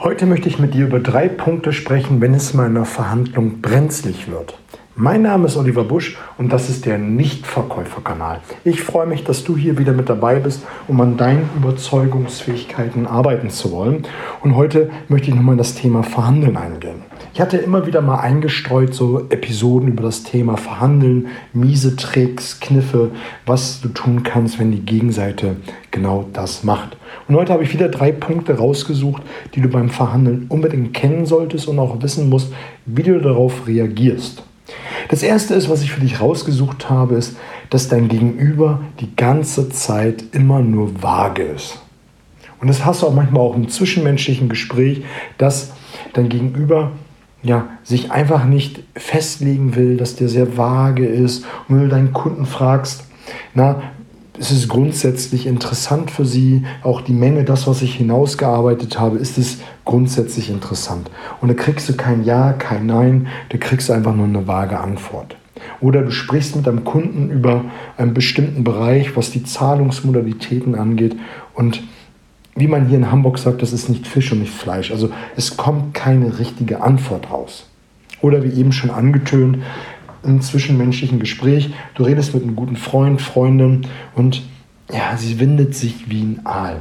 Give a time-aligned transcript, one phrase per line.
[0.00, 3.60] Heute möchte ich mit dir über drei Punkte sprechen, wenn es mal in einer Verhandlung
[3.60, 4.56] brenzlig wird.
[4.94, 8.38] Mein Name ist Oliver Busch und das ist der Nichtverkäuferkanal.
[8.62, 13.50] Ich freue mich, dass du hier wieder mit dabei bist, um an deinen Überzeugungsfähigkeiten arbeiten
[13.50, 14.06] zu wollen.
[14.40, 17.02] Und heute möchte ich nochmal das Thema Verhandeln eingehen.
[17.38, 23.12] Ich hatte immer wieder mal eingestreut so Episoden über das Thema Verhandeln, miese Tricks, Kniffe,
[23.46, 25.54] was du tun kannst, wenn die Gegenseite
[25.92, 26.96] genau das macht.
[27.28, 29.22] Und heute habe ich wieder drei Punkte rausgesucht,
[29.54, 32.52] die du beim Verhandeln unbedingt kennen solltest und auch wissen musst,
[32.86, 34.42] wie du darauf reagierst.
[35.08, 37.36] Das erste ist, was ich für dich rausgesucht habe, ist,
[37.70, 41.78] dass dein Gegenüber die ganze Zeit immer nur vage ist.
[42.60, 45.04] Und das hast du auch manchmal auch im zwischenmenschlichen Gespräch,
[45.38, 45.72] dass
[46.14, 46.90] dein Gegenüber
[47.42, 51.44] ja, sich einfach nicht festlegen will, dass der sehr vage ist.
[51.68, 53.04] Und wenn du deinen Kunden fragst,
[53.54, 53.82] na,
[54.38, 59.36] ist es grundsätzlich interessant für Sie, auch die Menge, das, was ich hinausgearbeitet habe, ist
[59.36, 61.10] es grundsätzlich interessant.
[61.40, 64.78] Und da kriegst du kein Ja, kein Nein, da kriegst du einfach nur eine vage
[64.78, 65.36] Antwort.
[65.80, 67.64] Oder du sprichst mit deinem Kunden über
[67.96, 71.16] einen bestimmten Bereich, was die Zahlungsmodalitäten angeht
[71.54, 71.82] und
[72.58, 74.90] wie man hier in Hamburg sagt, das ist nicht Fisch und nicht Fleisch.
[74.90, 77.66] Also es kommt keine richtige Antwort raus.
[78.20, 79.58] Oder wie eben schon angetönt,
[80.24, 81.70] im zwischenmenschlichen Gespräch.
[81.94, 84.42] Du redest mit einem guten Freund, Freundin und
[84.90, 86.80] ja, sie windet sich wie ein Aal.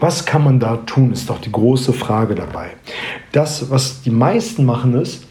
[0.00, 2.70] Was kann man da tun, ist doch die große Frage dabei.
[3.30, 5.26] Das, was die meisten machen, ist,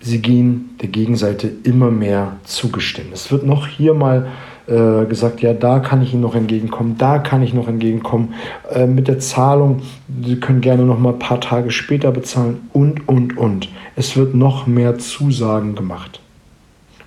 [0.00, 3.08] sie gehen der Gegenseite immer mehr zugestehen.
[3.12, 4.28] Es wird noch hier mal
[4.66, 8.34] äh, gesagt, ja, da kann ich Ihnen noch entgegenkommen, da kann ich noch entgegenkommen.
[8.72, 9.82] Äh, mit der Zahlung,
[10.24, 13.68] Sie können gerne noch mal ein paar Tage später bezahlen und, und, und.
[13.96, 16.20] Es wird noch mehr Zusagen gemacht.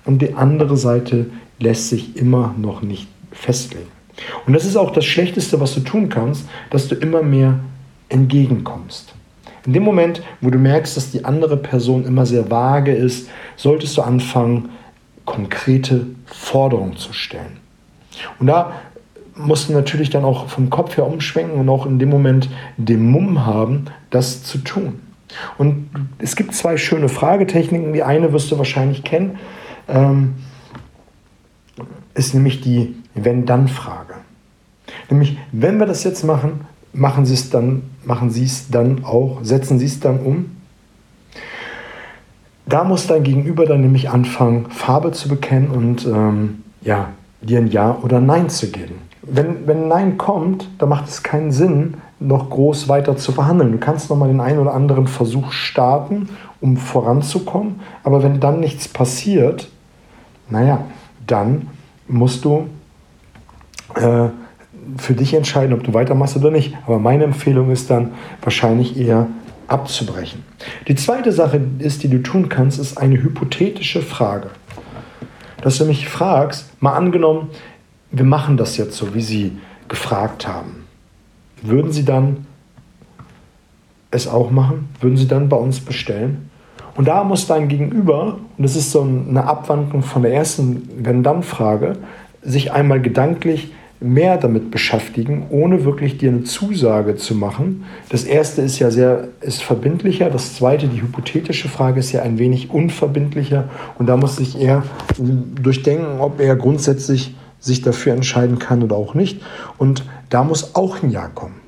[0.04, 1.26] Und die andere Seite
[1.58, 3.88] lässt sich immer noch nicht festlegen.
[4.46, 7.60] Und das ist auch das Schlechteste, was du tun kannst, dass du immer mehr
[8.08, 9.14] entgegenkommst.
[9.66, 13.96] In dem Moment, wo du merkst, dass die andere Person immer sehr vage ist, solltest
[13.98, 14.70] du anfangen,
[15.28, 17.58] konkrete Forderungen zu stellen.
[18.38, 18.72] Und da
[19.36, 23.10] musst du natürlich dann auch vom Kopf her umschwenken und auch in dem Moment den
[23.10, 25.00] Mumm haben, das zu tun.
[25.58, 27.92] Und es gibt zwei schöne Fragetechniken.
[27.92, 29.38] Die eine wirst du wahrscheinlich kennen,
[29.86, 30.36] ähm,
[32.14, 34.14] ist nämlich die Wenn-Dann-Frage.
[35.10, 36.62] Nämlich, wenn wir das jetzt machen,
[36.94, 40.57] machen Sie es dann, machen Sie es dann auch, setzen Sie es dann um
[42.68, 47.08] da muss dein Gegenüber dann nämlich anfangen, Farbe zu bekennen und ähm, ja,
[47.40, 48.96] dir ein Ja oder Nein zu geben.
[49.22, 53.72] Wenn, wenn Nein kommt, dann macht es keinen Sinn, noch groß weiter zu verhandeln.
[53.72, 56.28] Du kannst noch mal den einen oder anderen Versuch starten,
[56.60, 59.70] um voranzukommen, aber wenn dann nichts passiert,
[60.50, 60.80] naja,
[61.26, 61.68] dann
[62.08, 62.68] musst du
[63.94, 64.28] äh,
[64.96, 66.76] für dich entscheiden, ob du weitermachst oder nicht.
[66.86, 68.12] Aber meine Empfehlung ist dann
[68.42, 69.26] wahrscheinlich eher
[69.68, 70.44] abzubrechen.
[70.88, 74.50] Die zweite Sache ist, die du tun kannst, ist eine hypothetische Frage.
[75.62, 77.50] Dass du mich fragst, mal angenommen,
[78.10, 79.58] wir machen das jetzt so, wie Sie
[79.88, 80.86] gefragt haben.
[81.62, 82.46] Würden Sie dann
[84.10, 84.88] es auch machen?
[85.00, 86.50] Würden Sie dann bei uns bestellen?
[86.94, 91.96] Und da muss dein Gegenüber, und das ist so eine Abwandlung von der ersten Wenn-Dann-Frage,
[92.42, 97.84] sich einmal gedanklich mehr damit beschäftigen, ohne wirklich dir eine Zusage zu machen.
[98.10, 102.38] Das erste ist ja sehr ist verbindlicher, das zweite, die hypothetische Frage, ist ja ein
[102.38, 104.84] wenig unverbindlicher und da muss sich eher
[105.18, 109.42] durchdenken, ob er grundsätzlich sich dafür entscheiden kann oder auch nicht.
[109.78, 111.67] Und da muss auch ein Ja kommen.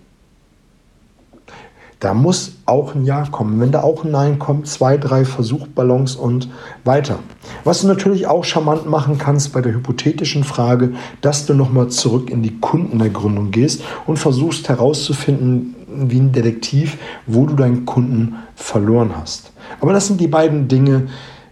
[2.01, 3.61] Da muss auch ein Ja kommen.
[3.61, 6.49] Wenn da auch ein Nein kommt, zwei, drei Versuchballons und
[6.83, 7.19] weiter.
[7.65, 12.31] Was du natürlich auch charmant machen kannst bei der hypothetischen Frage, dass du nochmal zurück
[12.31, 16.97] in die Kundenergründung gehst und versuchst herauszufinden, wie ein Detektiv,
[17.27, 19.53] wo du deinen Kunden verloren hast.
[19.83, 21.09] Aber das sind die beiden Dinge,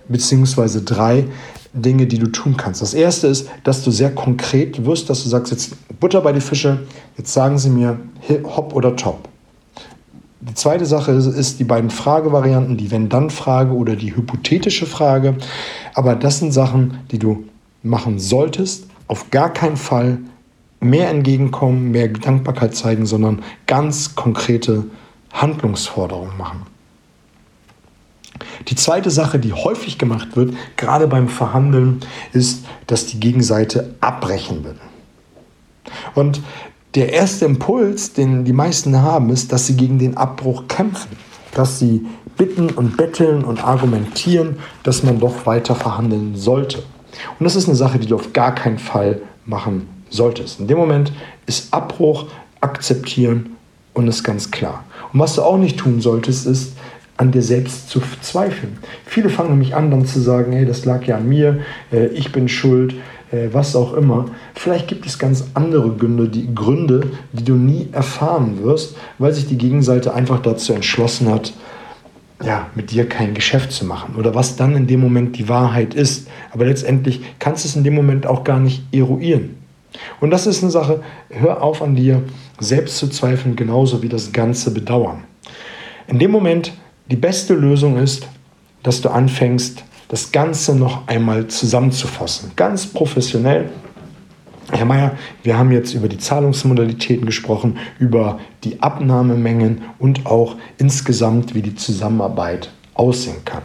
[0.09, 1.27] beziehungsweise drei
[1.75, 2.81] Dinge, die du tun kannst.
[2.81, 6.41] Das erste ist, dass du sehr konkret wirst, dass du sagst, jetzt Butter bei die
[6.41, 6.87] Fische,
[7.19, 7.99] jetzt sagen sie mir
[8.57, 9.28] hopp oder top.
[10.41, 15.37] Die zweite Sache ist, ist die beiden Fragevarianten, die Wenn-Dann-Frage oder die hypothetische Frage.
[15.95, 17.45] Aber das sind Sachen, die du
[17.83, 18.87] machen solltest.
[19.09, 20.19] Auf gar keinen Fall
[20.81, 24.85] mehr entgegenkommen, mehr Dankbarkeit zeigen, sondern ganz konkrete
[25.33, 26.67] Handlungsforderungen machen.
[28.69, 32.01] Die zweite Sache, die häufig gemacht wird, gerade beim Verhandeln,
[32.33, 34.77] ist, dass die Gegenseite abbrechen will.
[36.15, 36.43] Und
[36.95, 41.17] der erste Impuls, den die meisten haben, ist, dass sie gegen den Abbruch kämpfen,
[41.55, 42.07] dass sie
[42.37, 46.79] bitten und betteln und argumentieren, dass man doch weiter verhandeln sollte.
[47.39, 50.61] Und das ist eine Sache, die du auf gar keinen Fall machen solltest.
[50.61, 51.13] In dem Moment
[51.47, 52.27] ist Abbruch
[52.61, 53.57] akzeptieren
[53.93, 54.85] und ist ganz klar.
[55.13, 56.73] Und was du auch nicht tun solltest, ist,
[57.17, 58.79] an dir selbst zu zweifeln.
[59.05, 61.61] Viele fangen nämlich an, dann zu sagen, hey, das lag ja an mir,
[61.93, 62.95] äh, ich bin schuld,
[63.31, 64.27] äh, was auch immer.
[64.55, 69.47] Vielleicht gibt es ganz andere Gründe die, Gründe, die du nie erfahren wirst, weil sich
[69.47, 71.53] die Gegenseite einfach dazu entschlossen hat,
[72.45, 75.95] ja, mit dir kein Geschäft zu machen oder was dann in dem Moment die Wahrheit
[75.95, 76.29] ist.
[76.53, 79.57] Aber letztendlich kannst du es in dem Moment auch gar nicht eruieren.
[80.21, 82.23] Und das ist eine Sache, hör auf an dir
[82.61, 85.25] selbst zu zweifeln, genauso wie das ganze Bedauern.
[86.07, 86.73] In dem Moment,
[87.11, 88.29] die beste Lösung ist,
[88.83, 92.53] dass du anfängst, das Ganze noch einmal zusammenzufassen.
[92.57, 93.71] Ganz professionell.
[94.71, 95.13] Herr Mayer,
[95.43, 101.75] wir haben jetzt über die Zahlungsmodalitäten gesprochen, über die Abnahmemengen und auch insgesamt, wie die
[101.75, 103.63] Zusammenarbeit aussehen kann.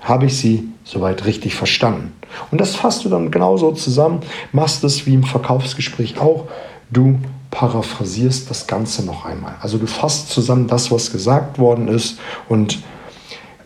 [0.00, 2.12] Habe ich Sie soweit richtig verstanden?
[2.50, 4.20] Und das fasst du dann genauso zusammen,
[4.52, 6.46] machst es wie im Verkaufsgespräch auch.
[6.90, 7.18] Du
[7.50, 9.56] paraphrasierst das Ganze noch einmal.
[9.60, 12.78] Also du fasst zusammen das, was gesagt worden ist und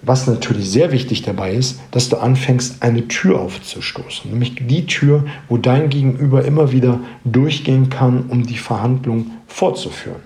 [0.03, 4.31] was natürlich sehr wichtig dabei ist, dass du anfängst, eine Tür aufzustoßen.
[4.31, 10.21] Nämlich die Tür, wo dein Gegenüber immer wieder durchgehen kann, um die Verhandlung fortzuführen.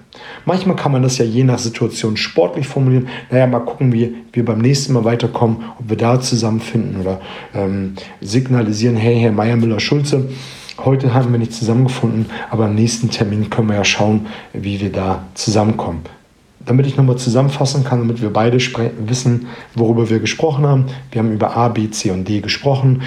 [0.44, 3.08] Manchmal kann man das ja je nach Situation sportlich formulieren.
[3.30, 7.20] Naja, mal gucken, wie wir beim nächsten Mal weiterkommen, ob wir da zusammenfinden oder
[7.54, 10.28] ähm, signalisieren, hey, Herr Meier, Müller, Schulze,
[10.78, 14.92] heute haben wir nicht zusammengefunden, aber am nächsten Termin können wir ja schauen, wie wir
[14.92, 16.02] da zusammenkommen
[16.66, 20.86] damit ich nochmal zusammenfassen kann, damit wir beide wissen, worüber wir gesprochen haben.
[21.10, 23.02] Wir haben über A, B, C und D gesprochen.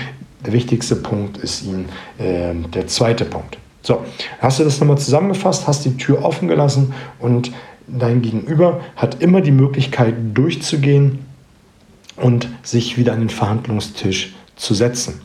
[0.46, 1.86] Der wichtigste Punkt ist Ihnen
[2.18, 3.58] äh, der zweite Punkt.
[3.82, 4.04] So,
[4.40, 7.52] hast du das nochmal zusammengefasst, hast die Tür offen gelassen und
[7.88, 11.20] dein Gegenüber hat immer die Möglichkeit durchzugehen
[12.18, 15.22] und sich wieder an den Verhandlungstisch zu setzen.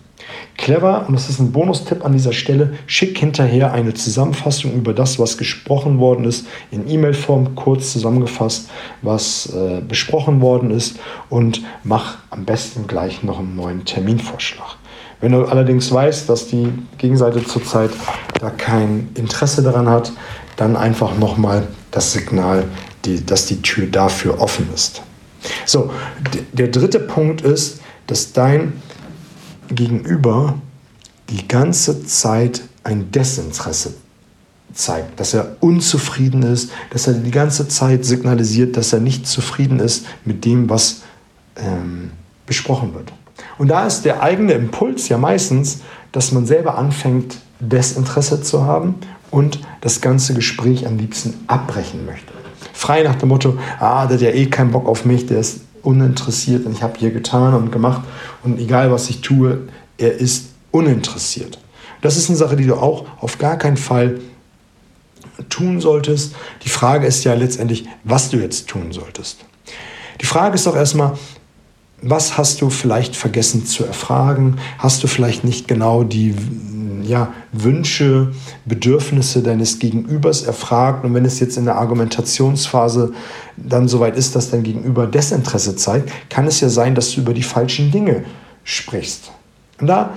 [0.56, 5.18] Clever, und das ist ein Bonustipp an dieser Stelle, schick hinterher eine Zusammenfassung über das,
[5.18, 8.68] was gesprochen worden ist, in E-Mail-Form kurz zusammengefasst,
[9.00, 10.98] was äh, besprochen worden ist
[11.30, 14.76] und mach am besten gleich noch einen neuen Terminvorschlag.
[15.20, 17.90] Wenn du allerdings weißt, dass die Gegenseite zurzeit
[18.40, 20.12] da kein Interesse daran hat,
[20.56, 22.64] dann einfach nochmal das Signal,
[23.04, 25.02] die, dass die Tür dafür offen ist.
[25.64, 25.90] So,
[26.52, 28.74] der dritte Punkt ist, dass dein
[29.68, 30.54] Gegenüber
[31.30, 33.94] die ganze Zeit ein Desinteresse
[34.74, 39.80] zeigt, dass er unzufrieden ist, dass er die ganze Zeit signalisiert, dass er nicht zufrieden
[39.80, 41.02] ist mit dem, was
[41.56, 42.10] ähm,
[42.46, 43.12] besprochen wird.
[43.58, 45.80] Und da ist der eigene Impuls ja meistens,
[46.10, 48.96] dass man selber anfängt, Desinteresse zu haben
[49.30, 52.32] und das ganze Gespräch am liebsten abbrechen möchte.
[52.72, 55.60] Frei nach dem Motto, ah, der hat ja eh keinen Bock auf mich, der ist
[55.82, 58.02] uninteressiert und ich habe hier getan und gemacht
[58.42, 59.68] und egal was ich tue,
[59.98, 61.58] er ist uninteressiert.
[62.00, 64.20] Das ist eine Sache, die du auch auf gar keinen Fall
[65.48, 66.34] tun solltest.
[66.64, 69.44] Die Frage ist ja letztendlich, was du jetzt tun solltest.
[70.20, 71.18] Die Frage ist doch erstmal,
[72.00, 74.58] was hast du vielleicht vergessen zu erfragen?
[74.78, 76.34] Hast du vielleicht nicht genau die
[77.04, 78.32] ja, Wünsche,
[78.64, 81.04] Bedürfnisse deines Gegenübers erfragt?
[81.04, 83.12] Und wenn es jetzt in der Argumentationsphase
[83.56, 87.34] dann soweit ist, dass dein Gegenüber Desinteresse zeigt, kann es ja sein, dass du über
[87.34, 88.24] die falschen Dinge
[88.64, 89.32] sprichst.
[89.80, 90.10] Und da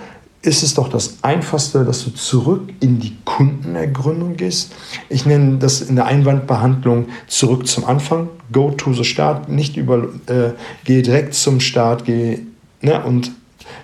[0.46, 4.74] ist es doch das Einfachste, dass du zurück in die Kundenergründung gehst.
[5.10, 8.30] Ich nenne das in der Einwandbehandlung zurück zum Anfang.
[8.52, 10.52] Go to the Start, nicht über, äh,
[10.84, 12.42] gehe direkt zum Start, gehe
[12.82, 13.32] ne, und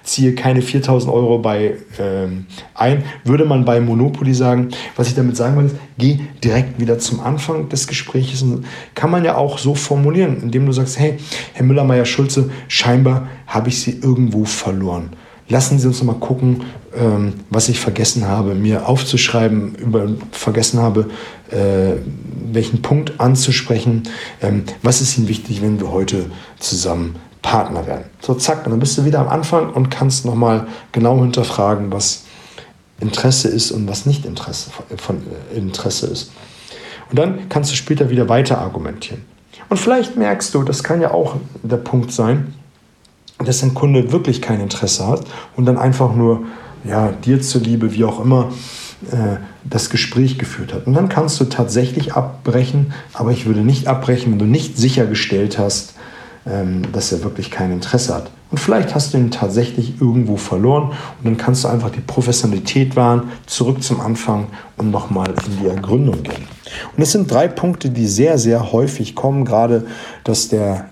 [0.04, 3.04] ziehe keine 4000 Euro bei ähm, ein.
[3.24, 7.20] Würde man bei Monopoly sagen, was ich damit sagen will, ist, geh direkt wieder zum
[7.20, 8.44] Anfang des Gesprächs.
[8.96, 11.18] Kann man ja auch so formulieren, indem du sagst, hey,
[11.54, 15.12] Herr Müller-Meyer-Schulze, scheinbar habe ich Sie irgendwo verloren
[15.52, 16.64] lassen Sie uns mal gucken,
[16.96, 21.10] ähm, was ich vergessen habe, mir aufzuschreiben, über, vergessen habe,
[21.52, 21.98] äh,
[22.52, 24.04] welchen Punkt anzusprechen.
[24.42, 28.06] Ähm, was ist Ihnen wichtig, wenn wir heute zusammen Partner werden?
[28.20, 32.24] So, zack, und dann bist du wieder am Anfang und kannst nochmal genau hinterfragen, was
[33.00, 35.18] Interesse ist und was nicht Interesse, von,
[35.52, 36.32] äh, Interesse ist.
[37.10, 39.24] Und dann kannst du später wieder weiter argumentieren.
[39.70, 42.54] Und vielleicht merkst du, das kann ja auch der Punkt sein,
[43.40, 45.24] dass ein Kunde wirklich kein Interesse hat
[45.56, 46.44] und dann einfach nur
[46.84, 48.52] ja, dir zuliebe, wie auch immer,
[49.12, 50.88] äh, das Gespräch geführt hat.
[50.88, 55.58] Und dann kannst du tatsächlich abbrechen, aber ich würde nicht abbrechen, wenn du nicht sichergestellt
[55.58, 55.94] hast,
[56.92, 58.32] dass er wirklich kein Interesse hat.
[58.52, 62.96] Und vielleicht hast du ihn tatsächlich irgendwo verloren und dann kannst du einfach die Professionalität
[62.98, 66.48] wahren, zurück zum Anfang und nochmal in die Ergründung gehen.
[66.96, 69.86] Und es sind drei Punkte, die sehr, sehr häufig kommen, gerade
[70.24, 70.90] dass der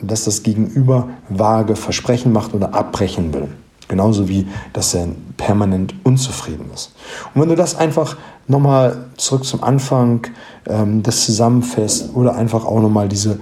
[0.00, 3.48] dass das Gegenüber vage Versprechen macht oder abbrechen will.
[3.88, 6.92] Genauso wie, dass er permanent unzufrieden ist.
[7.32, 8.16] Und wenn du das einfach
[8.48, 10.26] nochmal zurück zum Anfang
[10.66, 13.38] ähm, des Zusammenfasst oder einfach auch nochmal diese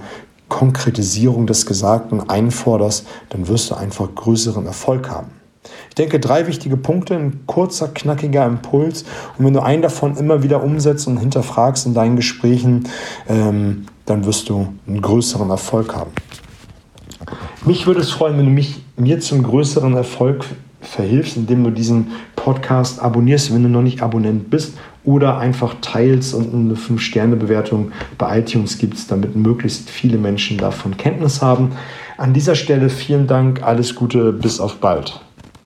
[0.49, 5.31] Konkretisierung des Gesagten einforderst, dann wirst du einfach größeren Erfolg haben.
[5.89, 9.03] Ich denke, drei wichtige Punkte, ein kurzer, knackiger Impuls.
[9.37, 12.87] Und wenn du einen davon immer wieder umsetzt und hinterfragst in deinen Gesprächen,
[13.27, 16.11] ähm, dann wirst du einen größeren Erfolg haben.
[17.65, 20.45] Mich würde es freuen, wenn du mich, mir zum größeren Erfolg
[20.95, 26.33] verhilfst, indem du diesen Podcast abonnierst, wenn du noch nicht Abonnent bist, oder einfach teilst
[26.33, 31.73] und eine 5-Sterne-Bewertung bei iTunes gibst, damit möglichst viele Menschen davon Kenntnis haben.
[32.17, 35.21] An dieser Stelle vielen Dank, alles Gute, bis auf bald.